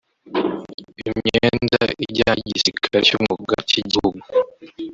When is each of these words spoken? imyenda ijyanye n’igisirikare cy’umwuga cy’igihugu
imyenda 1.11 1.81
ijyanye 2.03 2.41
n’igisirikare 2.43 2.99
cy’umwuga 3.07 3.55
cy’igihugu 3.69 4.21